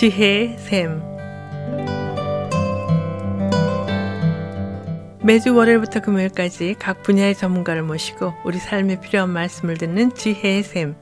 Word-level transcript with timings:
지혜의 0.00 0.56
샘 0.56 1.02
매주 5.22 5.54
월요일부터 5.54 6.00
금요일까지 6.00 6.76
각 6.80 7.02
분야의 7.02 7.34
전문가를 7.34 7.82
모시고 7.82 8.32
우리 8.46 8.56
삶에 8.56 8.98
필요한 9.02 9.28
말씀을 9.28 9.74
듣는 9.74 10.08
지혜의 10.14 10.62
샘. 10.62 10.94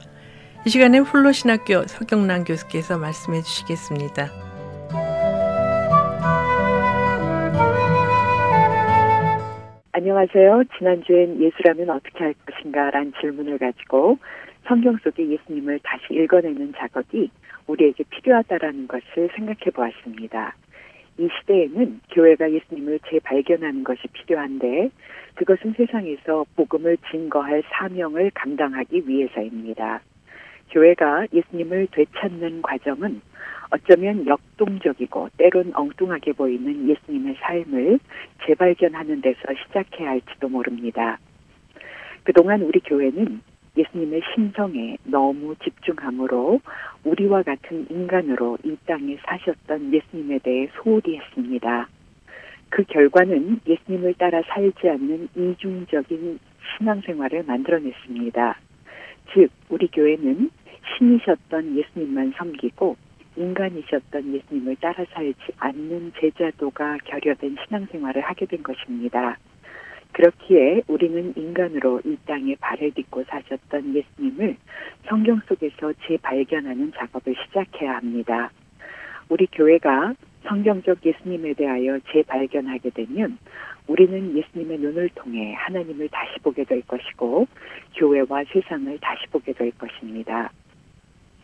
이 0.66 0.68
시간에 0.68 0.98
훌로신학교 0.98 1.84
서경란 1.86 2.42
교수께서 2.42 2.98
말씀해 2.98 3.42
주시겠습니다. 3.42 4.30
안녕하세요. 9.92 10.64
지난주엔 10.76 11.40
예수라면 11.40 11.90
어떻게 11.90 12.24
할 12.24 12.34
것인가 12.44 12.90
라는 12.90 13.12
질문을 13.20 13.58
가지고 13.58 14.18
성경 14.66 14.96
속의 15.04 15.30
예수님을 15.30 15.78
다시 15.84 16.14
읽어내는 16.14 16.74
작업이 16.76 17.30
우리에게 17.68 18.04
필요하다라는 18.10 18.88
것을 18.88 19.30
생각해 19.36 19.70
보았습니다. 19.72 20.54
이 21.18 21.28
시대에는 21.40 22.00
교회가 22.10 22.50
예수님을 22.50 23.00
재발견하는 23.10 23.84
것이 23.84 24.06
필요한데 24.08 24.90
그것은 25.34 25.74
세상에서 25.76 26.46
복음을 26.56 26.96
증거할 27.10 27.62
사명을 27.70 28.30
감당하기 28.34 29.02
위해서입니다. 29.06 30.00
교회가 30.70 31.26
예수님을 31.32 31.88
되찾는 31.92 32.62
과정은 32.62 33.20
어쩌면 33.70 34.26
역동적이고 34.26 35.30
때론 35.36 35.72
엉뚱하게 35.74 36.32
보이는 36.32 36.88
예수님의 36.88 37.36
삶을 37.40 37.98
재발견하는 38.46 39.20
데서 39.20 39.40
시작해야 39.66 40.10
할지도 40.10 40.48
모릅니다. 40.48 41.18
그동안 42.24 42.62
우리 42.62 42.80
교회는 42.80 43.40
예수님의 43.78 44.20
신성에 44.34 44.98
너무 45.04 45.54
집중함으로 45.62 46.60
우리와 47.04 47.42
같은 47.42 47.86
인간으로 47.90 48.58
이 48.64 48.76
땅에 48.86 49.16
사셨던 49.24 49.94
예수님에 49.94 50.38
대해 50.38 50.68
소홀히 50.74 51.16
했습니다. 51.16 51.88
그 52.70 52.84
결과는 52.84 53.60
예수님을 53.66 54.14
따라 54.14 54.42
살지 54.42 54.88
않는 54.88 55.28
이중적인 55.34 56.38
신앙생활을 56.76 57.44
만들어냈습니다. 57.44 58.58
즉, 59.32 59.50
우리 59.68 59.88
교회는 59.88 60.50
신이셨던 60.98 61.76
예수님만 61.76 62.32
섬기고 62.36 62.96
인간이셨던 63.36 64.34
예수님을 64.34 64.76
따라 64.76 65.04
살지 65.12 65.52
않는 65.58 66.12
제자도가 66.18 66.98
결여된 67.04 67.56
신앙생활을 67.66 68.22
하게 68.22 68.46
된 68.46 68.62
것입니다. 68.62 69.38
그렇기에 70.18 70.82
우리는 70.88 71.32
인간으로 71.36 72.00
이 72.04 72.16
땅에 72.26 72.56
발을 72.56 72.90
딛고 72.90 73.22
사셨던 73.28 73.94
예수님을 73.94 74.56
성경 75.06 75.40
속에서 75.46 75.92
재발견하는 76.08 76.92
작업을 76.96 77.36
시작해야 77.46 77.98
합니다. 77.98 78.50
우리 79.28 79.46
교회가 79.46 80.14
성경적 80.42 81.06
예수님에 81.06 81.52
대하여 81.52 82.00
재발견하게 82.10 82.90
되면 82.90 83.38
우리는 83.86 84.36
예수님의 84.36 84.78
눈을 84.78 85.10
통해 85.14 85.54
하나님을 85.54 86.08
다시 86.08 86.40
보게 86.40 86.64
될 86.64 86.82
것이고 86.82 87.46
교회와 87.94 88.42
세상을 88.52 88.98
다시 88.98 89.24
보게 89.30 89.52
될 89.52 89.70
것입니다. 89.78 90.50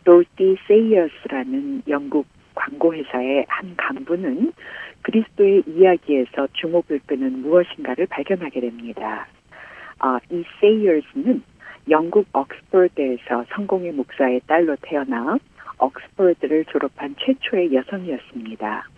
돌티 0.03 0.57
세이어스라는 0.67 1.83
영국 1.87 2.27
광고회사의 2.55 3.45
한 3.47 3.73
간부는 3.77 4.51
그리스도의 5.05 5.63
이야기에서 5.67 6.47
주목을 6.53 6.99
끄는 7.05 7.43
무엇인가를 7.43 8.07
발견하게 8.07 8.59
됩니다. 8.59 9.27
아, 9.99 10.19
이 10.31 10.43
세이어스는 10.59 11.43
영국 11.91 12.25
옥스퍼드에서 12.33 13.45
성공의 13.53 13.91
목사의 13.91 14.41
딸로 14.47 14.75
태어나 14.81 15.37
옥스퍼드를 15.77 16.65
졸업한 16.65 17.15
최초의 17.19 17.71
여성이었습니다. 17.75 18.89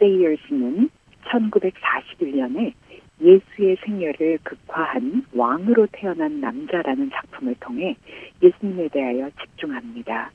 세이어스는 0.00 0.90
1941년에 1.26 2.72
예수의 3.20 3.76
생애를 3.84 4.38
극화한 4.42 5.24
왕으로 5.32 5.86
태어난 5.92 6.40
남자라는 6.40 7.10
작품을 7.10 7.54
통해 7.60 7.94
예수님에 8.42 8.88
대하여 8.88 9.30
집중합니다. 9.40 10.32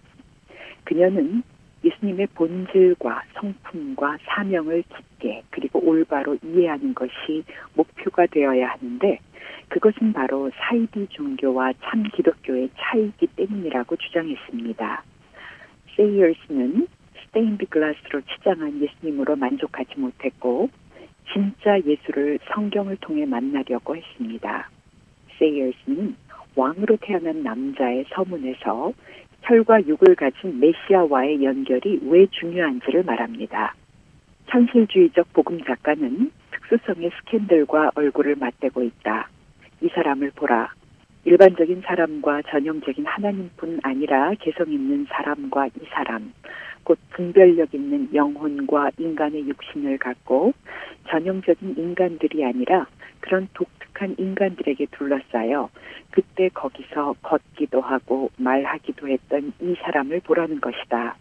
그녀는 0.85 1.43
예수님의 2.01 2.27
본질과 2.33 3.23
성품과 3.33 4.17
사명을 4.25 4.83
깊게 4.83 5.43
그리고 5.51 5.79
올바로 5.79 6.37
이해하는 6.43 6.93
것이 6.93 7.43
목표가 7.75 8.25
되어야 8.25 8.69
하는데 8.71 9.19
그것은 9.69 10.11
바로 10.13 10.51
사이비 10.55 11.07
종교와 11.11 11.73
참 11.81 12.03
기독교의 12.03 12.69
차이기 12.75 13.27
때문이라고 13.27 13.95
주장했습니다. 13.95 15.03
세이얼스는 15.95 16.87
스테인비 17.25 17.67
글라스로 17.67 18.21
치장한 18.21 18.81
예수님으로 18.81 19.35
만족하지 19.35 19.99
못했고 19.99 20.69
진짜 21.31 21.79
예수를 21.85 22.39
성경을 22.53 22.97
통해 22.97 23.25
만나려고 23.25 23.95
했습니다. 23.95 24.69
세이얼스는 25.37 26.15
왕으로 26.55 26.97
태어난 26.97 27.43
남자의 27.43 28.05
서문에서 28.09 28.91
혈과 29.41 29.87
육을 29.87 30.15
가진 30.15 30.59
메시아와의 30.59 31.43
연결이 31.43 31.99
왜 32.03 32.27
중요한지를 32.27 33.03
말합니다. 33.03 33.73
현실주의적 34.47 35.33
복음 35.33 35.63
작가는 35.63 36.31
특수성의 36.51 37.11
스캔들과 37.19 37.91
얼굴을 37.95 38.35
맞대고 38.35 38.83
있다. 38.83 39.29
이 39.81 39.89
사람을 39.89 40.31
보라. 40.35 40.73
일반적인 41.23 41.81
사람과 41.85 42.41
전형적인 42.49 43.05
하나님뿐 43.05 43.79
아니라 43.83 44.33
개성 44.39 44.71
있는 44.71 45.05
사람과 45.09 45.67
이 45.67 45.85
사람, 45.89 46.33
곧 46.83 46.97
분별력 47.11 47.73
있는 47.73 48.09
영혼과 48.13 48.89
인간의 48.97 49.47
육신을 49.47 49.99
갖고 49.99 50.53
전형적인 51.09 51.75
인간들이 51.77 52.43
아니라 52.43 52.87
그런 53.21 53.47
독특한 53.53 54.15
인간들에게 54.17 54.87
둘러싸여 54.91 55.69
그때 56.11 56.49
거기서 56.49 57.15
걷기도 57.21 57.81
하고 57.81 58.29
말하기도 58.37 59.07
했던 59.07 59.53
이 59.61 59.75
사람을 59.81 60.21
보라는 60.21 60.59
것이다. 60.59 61.15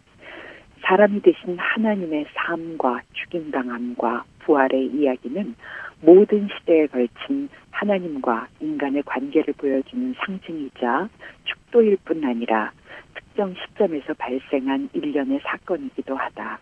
사람이 0.83 1.21
되신 1.23 1.59
하나님의 1.59 2.27
삶과 2.35 3.03
죽임당함과 3.13 4.25
부활의 4.41 4.87
이야기는 4.87 5.55
모든 6.03 6.49
시대에 6.49 6.87
걸친 6.87 7.49
하나님과 7.71 8.49
인간의 8.61 9.03
관계를 9.05 9.55
보여주는 9.55 10.15
상징이자 10.19 11.09
축도일 11.45 11.99
뿐 12.05 12.25
아니라 12.25 12.73
특정 13.15 13.55
시점에서 13.55 14.15
발생한 14.15 14.89
일련의 14.93 15.41
사건이기도 15.45 16.17
하다. 16.17 16.59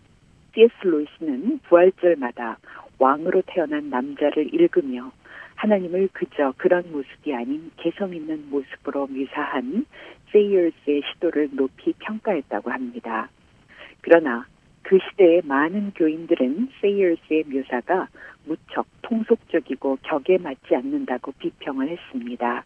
C.S. 0.53 0.73
로이스는 0.83 1.59
부활절마다 1.63 2.57
왕으로 2.99 3.43
태어난 3.47 3.89
남자를 3.89 4.53
읽으며 4.53 5.11
하나님을 5.59 6.07
그저 6.13 6.53
그런 6.55 6.89
모습이 6.89 7.33
아닌 7.33 7.69
개성 7.75 8.15
있는 8.15 8.49
모습으로 8.49 9.07
묘사한 9.07 9.85
세이얼스의 10.31 11.01
시도를 11.11 11.49
높이 11.51 11.91
평가했다고 11.99 12.71
합니다. 12.71 13.29
그러나 13.99 14.45
그 14.83 14.97
시대의 14.99 15.41
많은 15.43 15.91
교인들은 15.95 16.69
세이얼스의 16.79 17.43
묘사가 17.51 18.07
무척 18.45 18.87
통속적이고 19.01 19.97
격에 20.03 20.37
맞지 20.37 20.75
않는다고 20.75 21.33
비평을 21.33 21.89
했습니다. 21.89 22.63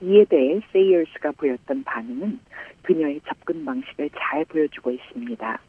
이에 0.00 0.24
대해 0.26 0.60
세이얼스가 0.72 1.32
보였던 1.32 1.82
반응은 1.82 2.38
그녀의 2.82 3.20
접근 3.26 3.64
방식을 3.64 4.10
잘 4.16 4.44
보여주고 4.44 4.92
있습니다. 4.92 5.60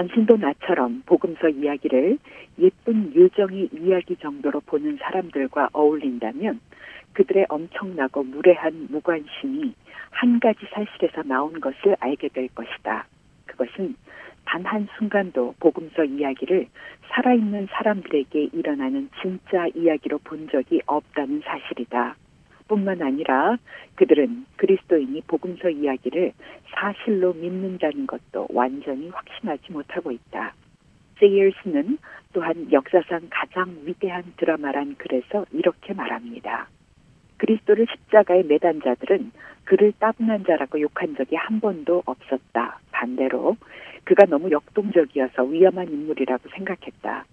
당신도 0.00 0.38
나처럼 0.38 1.02
복음서 1.04 1.50
이야기를 1.50 2.16
예쁜 2.58 3.14
요정의 3.14 3.68
이야기 3.72 4.16
정도로 4.16 4.60
보는 4.60 4.96
사람들과 4.96 5.68
어울린다면 5.74 6.58
그들의 7.12 7.44
엄청나고 7.50 8.22
무례한 8.22 8.86
무관심이 8.88 9.74
한 10.10 10.40
가지 10.40 10.60
사실에서 10.72 11.22
나온 11.24 11.60
것을 11.60 11.96
알게 12.00 12.28
될 12.28 12.48
것이다. 12.54 13.06
그것은 13.44 13.94
단 14.46 14.64
한 14.64 14.88
순간도 14.96 15.56
복음서 15.60 16.04
이야기를 16.04 16.66
살아있는 17.10 17.68
사람들에게 17.70 18.48
일어나는 18.54 19.10
진짜 19.20 19.66
이야기로 19.74 20.18
본 20.24 20.48
적이 20.48 20.80
없다는 20.86 21.42
사실이다. 21.44 22.16
뿐만 22.70 23.02
아니라 23.02 23.56
그들은 23.96 24.46
그리스도인이 24.56 25.22
복음서 25.26 25.68
이야기를 25.68 26.32
사실로 26.72 27.32
믿는다는 27.34 28.06
것도 28.06 28.46
완전히 28.50 29.08
확신하지 29.08 29.72
못하고 29.72 30.12
있다. 30.12 30.54
세이얼스는 31.18 31.98
또한 32.32 32.70
역사상 32.70 33.22
가장 33.28 33.76
위대한 33.84 34.22
드라마란 34.36 34.94
글에서 34.96 35.44
이렇게 35.52 35.92
말합니다. 35.92 36.68
그리스도를 37.38 37.86
십자가에 37.90 38.44
매단 38.44 38.80
자들은 38.82 39.32
그를 39.64 39.92
따분한 39.98 40.44
자라고 40.44 40.80
욕한 40.80 41.16
적이 41.16 41.36
한 41.36 41.58
번도 41.58 42.04
없었다. 42.06 42.78
반대로 42.92 43.56
그가 44.04 44.26
너무 44.26 44.50
역동적이어서 44.50 45.42
위험한 45.44 45.88
인물이라고 45.88 46.48
생각했다. 46.50 47.24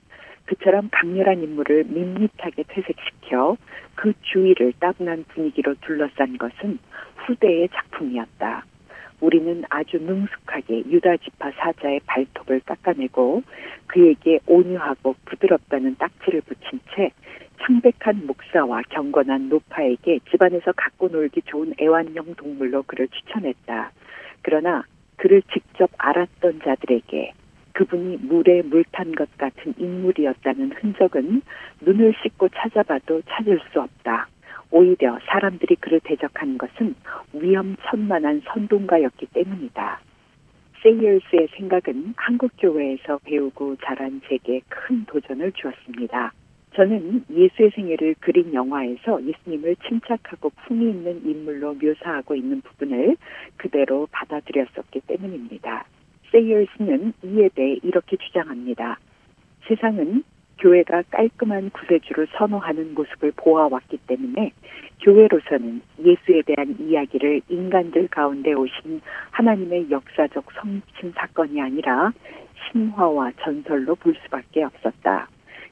그처럼 0.48 0.90
강렬한 0.92 1.44
인물을 1.44 1.84
밋밋하게 1.84 2.64
퇴색시켜 2.68 3.58
그 3.96 4.14
주위를 4.22 4.74
따분한 4.80 5.26
분위기로 5.28 5.76
둘러싼 5.82 6.38
것은 6.38 6.80
후대의 7.18 7.70
작품이었다. 7.74 8.66
우리는 9.20 9.64
아주 9.70 9.98
능숙하게 9.98 10.84
유다 10.90 11.18
지파 11.18 11.52
사자의 11.52 12.00
발톱을 12.06 12.62
깎아내고 12.62 13.44
그에게 13.88 14.40
온유하고 14.46 15.16
부드럽다는 15.26 15.96
딱지를 15.98 16.42
붙인 16.42 16.80
채 16.96 17.12
창백한 17.62 18.28
목사와 18.28 18.84
경건한 18.90 19.50
노파에게 19.50 20.20
집안에서 20.30 20.72
갖고 20.74 21.08
놀기 21.10 21.42
좋은 21.44 21.74
애완용 21.82 22.36
동물로 22.36 22.84
그를 22.84 23.08
추천했다. 23.08 23.92
그러나 24.44 24.84
그를 25.18 25.42
직접 25.52 25.90
알았던 25.98 26.62
자들에게 26.64 27.34
그분이 27.78 28.18
물에 28.24 28.64
물 28.64 28.84
탄 28.92 29.14
것 29.14 29.30
같은 29.38 29.76
인물이었다는 29.78 30.72
흔적은 30.72 31.44
눈을 31.82 32.16
씻고 32.24 32.50
찾아봐도 32.50 33.22
찾을 33.30 33.60
수 33.72 33.80
없다. 33.80 34.28
오히려 34.72 35.20
사람들이 35.28 35.76
그를 35.76 36.00
대적한 36.04 36.58
것은 36.58 36.96
위험천만한 37.34 38.42
선동가였기 38.46 39.28
때문이다. 39.28 40.00
세이얼스의 40.82 41.50
생각은 41.56 42.16
한국 42.18 42.52
교회에서 42.58 43.20
배우고 43.24 43.76
자란 43.84 44.22
제게 44.28 44.62
큰 44.70 45.06
도전을 45.06 45.52
주었습니다. 45.52 46.34
저는 46.74 47.26
예수의 47.30 47.72
생애를 47.76 48.16
그린 48.20 48.56
영화에서 48.56 49.22
예수님을 49.24 49.76
침착하고 49.88 50.50
품위 50.66 50.90
있는 50.90 51.24
인물로 51.24 51.76
묘사하고 51.76 52.34
있는 52.34 52.62
부분을 52.62 53.18
그대로 53.58 54.08
받아들였었기 54.12 55.02
때문입니다. 55.02 55.86
세이얼스는 56.32 57.14
이에 57.24 57.50
대해 57.56 57.78
이렇게 57.84 58.18
주장합니다. 58.18 59.00
세상은 59.68 60.24
교회가 60.60 61.04
깔끔한 61.12 61.70
구세주를 61.70 62.28
선호하는 62.38 62.94
모습을 62.96 63.32
보아왔기 63.36 63.98
때문에 64.08 64.52
교회로서는 65.02 65.82
예수에 66.00 66.42
대한 66.46 66.76
이야기를 66.80 67.42
인간들 67.48 68.08
가운데 68.08 68.54
오신 68.54 69.02
하나님의 69.32 69.92
역사적 69.92 70.46
성신 70.54 71.14
사건이 71.16 71.62
아니라 71.62 72.12
신화와 72.72 73.34
전설로 73.44 73.96
볼 73.96 74.16
수밖에 74.24 74.64
없었다. 74.64 75.28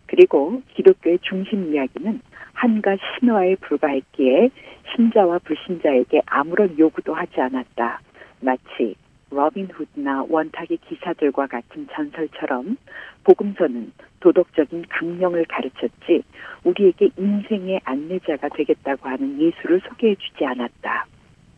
그리고 0.06 0.62
기독교의 0.76 1.20
중심 1.24 1.74
이야기는 1.74 2.22
한가 2.54 2.96
신화에 3.20 3.56
불과했기에 3.56 4.50
신자와 4.96 5.40
불신자에게 5.40 6.22
아무런 6.28 6.78
요구도 6.78 7.14
하지 7.14 7.42
않았다. 7.42 8.00
마치 8.42 8.96
로빈 9.32 9.70
후드나 9.72 10.26
원탁의 10.30 10.78
기사들과 10.88 11.48
같은 11.48 11.88
전설처럼 11.92 12.78
복음서는 13.24 13.92
도덕적인 14.20 14.86
강령을 14.90 15.46
가르쳤지 15.46 16.24
우리에게 16.64 17.10
인생의 17.18 17.82
안내자가 17.84 18.50
되겠다고 18.50 19.10
하는 19.10 19.40
예수를 19.40 19.82
소개해 19.82 20.16
주지 20.16 20.46
않았다. 20.46 21.06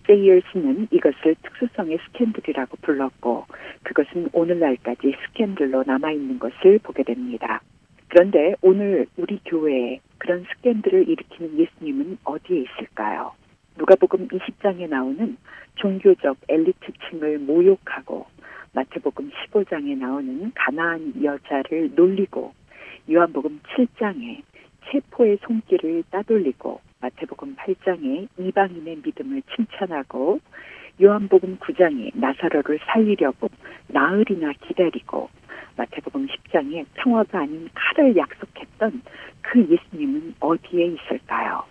세이얼스는 0.07 0.87
이것을 0.91 1.35
특수성의 1.43 1.99
스캔들이라고 2.07 2.77
불렀고 2.81 3.45
그것은 3.83 4.29
오늘날까지 4.31 5.13
스캔들로 5.27 5.83
남아있는 5.85 6.39
것을 6.39 6.79
보게 6.79 7.03
됩니다. 7.03 7.61
그런데 8.07 8.55
오늘 8.61 9.05
우리 9.17 9.39
교회에 9.45 9.99
그런 10.17 10.45
스캔들을 10.45 11.09
일으키는 11.09 11.59
예수님은 11.59 12.19
어디에 12.23 12.61
있을까요? 12.61 13.33
누가복음 13.77 14.27
20장에 14.29 14.89
나오는 14.89 15.37
종교적 15.75 16.37
엘리트층을 16.47 17.39
모욕하고 17.39 18.25
마태복음 18.73 19.29
15장에 19.29 19.97
나오는 19.97 20.51
가나안 20.55 21.13
여자를 21.23 21.91
놀리고 21.95 22.53
요한복음 23.09 23.61
7장에 23.75 24.41
체포의 24.89 25.37
손길을 25.43 26.03
따돌리고 26.09 26.81
마태복음 27.01 27.55
8장에 27.55 28.27
이방인의 28.39 29.01
믿음을 29.05 29.43
칭찬하고 29.55 30.39
요한복음 31.01 31.59
9장에 31.59 32.11
나사로를 32.15 32.79
살리려고 32.87 33.49
나흘이나 33.89 34.53
기다리고 34.61 35.29
마태복음 35.75 36.25
10장에 36.25 36.85
평화가 36.95 37.41
아닌 37.41 37.69
칼을 37.75 38.17
약속했던 38.17 39.03
그 39.41 39.67
예수님은 39.69 40.35
어디에 40.39 40.87
있을까요? 40.87 41.63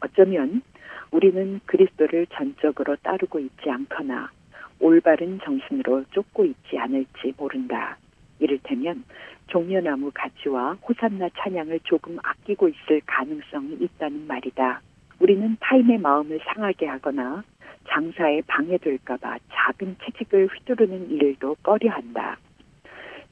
어쩌면 0.00 0.62
우리는 1.10 1.60
그리스도를 1.66 2.26
전적으로 2.28 2.96
따르고 2.96 3.38
있지 3.40 3.68
않거나 3.68 4.30
올바른 4.78 5.38
정신으로 5.40 6.04
쫓고 6.12 6.44
있지 6.44 6.78
않을지 6.78 7.34
모른다. 7.36 7.96
이를테면 8.38 9.04
종려나무 9.48 10.10
가지와 10.14 10.74
호산나 10.74 11.28
찬양을 11.36 11.80
조금 11.84 12.18
아끼고 12.22 12.68
있을 12.68 13.02
가능성이 13.04 13.76
있다는 13.80 14.26
말이다. 14.26 14.80
우리는 15.18 15.56
타인의 15.60 15.98
마음을 15.98 16.40
상하게 16.46 16.86
하거나 16.86 17.42
장사에 17.88 18.42
방해될까봐 18.46 19.38
작은 19.50 19.96
채찍을 20.02 20.48
휘두르는 20.48 21.10
일도 21.10 21.56
꺼려한다. 21.62 22.38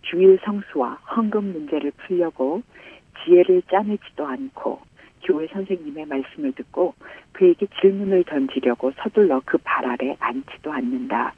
주일 0.03 0.39
성수와 0.45 0.95
헌금 1.17 1.53
문제를 1.53 1.93
풀려고 1.93 2.63
지혜를 3.25 3.63
짜내지도 3.71 4.27
않고 4.27 4.81
교회 5.23 5.47
선생님의 5.49 6.07
말씀을 6.07 6.53
듣고 6.53 6.95
그에게 7.33 7.67
질문을 7.81 8.25
던지려고 8.25 8.93
서둘러 8.93 9.41
그 9.45 9.59
발 9.59 9.85
아래 9.87 10.17
앉지도 10.19 10.73
않는다. 10.73 11.35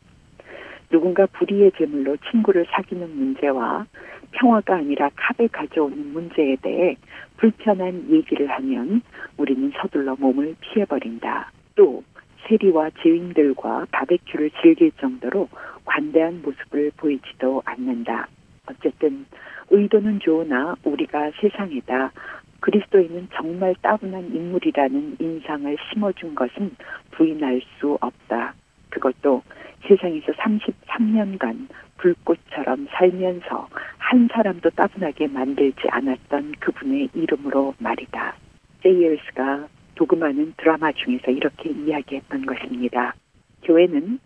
누군가 0.91 1.27
불의의 1.27 1.73
제물로 1.77 2.17
친구를 2.31 2.67
사귀는 2.71 3.17
문제와 3.17 3.87
평화가 4.33 4.77
아니라 4.77 5.11
캅을 5.17 5.49
가져오는 5.49 6.13
문제에 6.13 6.57
대해 6.57 6.97
불편한 7.37 8.11
얘기를 8.11 8.49
하면 8.51 9.03
우리는 9.37 9.73
서둘러 9.81 10.17
몸을 10.19 10.57
피해버린다. 10.61 11.51
또 11.75 12.03
세리와 12.49 12.91
지인들과 13.03 13.87
바베큐를 13.93 14.51
즐길 14.61 14.91
정도로 14.93 15.49
관대한 15.85 16.43
모습을 16.43 16.93
보이지도 16.97 17.63
않는다. 17.65 18.29
어쨌든 18.67 19.27
의도는 19.71 20.21
좋으나 20.21 20.75
우리가 20.85 21.31
세상에다 21.41 22.13
그리스도인은 22.61 23.29
정말 23.35 23.75
따분한 23.83 24.35
인물이라는 24.35 25.17
인상을 25.19 25.77
심어준 25.89 26.35
것은 26.35 26.77
부인할 27.13 27.61
수 27.79 27.97
없다. 28.01 28.55
그것도 28.91 29.43
세상에서 29.87 30.33
33년간 30.33 31.69
불꽃처럼 31.99 32.87
살면서 32.91 33.69
한 33.99 34.29
사람도 34.33 34.71
따분하게 34.71 35.29
만들지 35.29 35.89
않았던 35.91 36.53
그분의 36.61 37.11
이름으로 37.15 37.75
말이다. 37.79 38.35
세이얼스가 38.83 39.69
도그마는 39.95 40.55
드라마 40.57 40.93
중에서 40.93 41.31
이렇게 41.31 41.71
이야기했던 41.71 42.47
것입니다. 42.47 43.15
교회는 43.63 44.19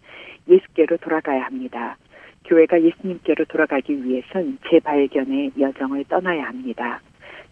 예수께로 0.48 0.98
돌아가야 0.98 1.44
합니다. 1.46 1.96
교회가 2.44 2.80
예수님께로 2.82 3.46
돌아가기 3.46 4.04
위해선 4.04 4.58
재발견의 4.70 5.52
여정을 5.58 6.04
떠나야 6.04 6.44
합니다. 6.44 7.00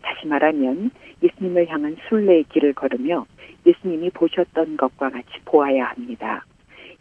다시 0.03 0.27
말하면 0.27 0.91
예수님을 1.23 1.69
향한 1.69 1.97
순례의 2.09 2.45
길을 2.45 2.75
걸으며 2.75 3.27
예수님이 3.67 4.11
보셨던 4.11 4.77
것과 4.77 5.11
같이 5.11 5.29
보아야 5.45 5.87
합니다. 5.87 6.45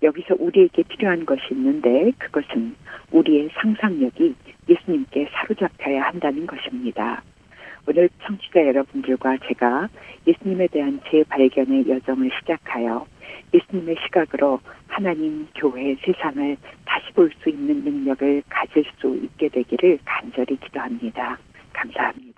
여기서 0.04 0.36
우리에게 0.40 0.84
필요한 0.84 1.26
것이 1.26 1.42
있는데 1.52 2.12
그것은 2.18 2.76
우리의 3.12 3.50
상상력이 3.54 4.36
예수님께 4.70 5.30
사로잡혀야 5.32 6.04
한다는 6.04 6.48
것입니다. 6.48 7.22
오늘 7.88 8.10
청취자 8.24 8.66
여러분들과 8.68 9.38
제가 9.48 9.90
예수님에 10.28 10.68
대한 10.68 11.00
재발견의 11.10 11.90
여정을 11.90 12.30
시작하여 12.40 13.06
예수님의 13.54 13.96
시각으로 14.06 14.60
하나님, 14.88 15.48
교회, 15.56 15.96
세상을 15.96 16.58
다시 16.86 17.12
볼 17.14 17.32
수 17.42 17.50
있는 17.50 17.84
능력을 17.84 18.44
가질 18.50 18.86
수 19.00 19.16
있게 19.16 19.50
되기를 19.50 20.00
간절히 20.06 20.58
기도합니다. 20.58 21.38
감사합니다. 21.74 22.31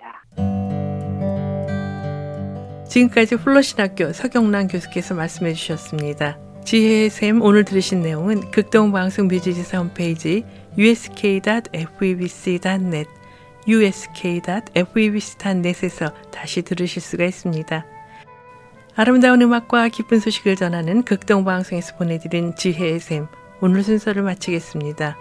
지금까지 2.88 3.36
플러신학교 3.36 4.12
서경란 4.12 4.68
교수께서 4.68 5.14
말씀해 5.14 5.54
주셨습니다. 5.54 6.38
지혜의 6.64 7.10
샘 7.10 7.42
오늘 7.42 7.64
들으신 7.64 8.02
내용은 8.02 8.50
극동방송 8.50 9.28
뮤지지사 9.28 9.78
홈페이지 9.78 10.44
usk.febc.net 10.78 11.70
usk.febc.net에서 13.66 14.70
다시 16.30 16.62
들으실 16.62 17.02
수가 17.02 17.24
있습니다. 17.24 17.86
아름다운 18.96 19.42
음악과 19.42 19.88
기쁜 19.88 20.20
소식을 20.20 20.56
전하는 20.56 21.02
극동방송에서 21.02 21.96
보내드린 21.96 22.54
지혜의 22.54 23.00
샘 23.00 23.26
오늘 23.60 23.82
순서를 23.82 24.22
마치겠습니다. 24.22 25.18